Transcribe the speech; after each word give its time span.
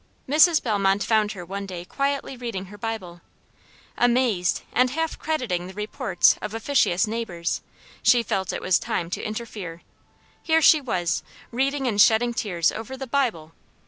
Mrs. 0.27 0.63
Bellmont 0.63 1.03
found 1.03 1.33
her 1.33 1.45
one 1.45 1.67
day 1.67 1.85
quietly 1.85 2.35
reading 2.35 2.65
her 2.73 2.77
Bible. 2.79 3.21
Amazed 3.95 4.63
and 4.73 4.89
half 4.89 5.19
crediting 5.19 5.67
the 5.67 5.75
reports 5.75 6.39
of 6.41 6.55
officious 6.55 7.05
neighbors, 7.05 7.61
she 8.01 8.23
felt 8.23 8.51
it 8.51 8.63
was 8.63 8.79
time 8.79 9.11
to 9.11 9.21
interfere. 9.23 9.83
Here 10.41 10.63
she 10.63 10.81
was, 10.81 11.21
reading 11.51 11.85
and 11.85 12.01
shedding 12.01 12.33
tears 12.33 12.71
over 12.71 12.97
the 12.97 13.05
Bible. 13.05 13.53